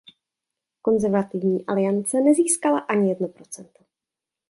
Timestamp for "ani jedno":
2.79-3.27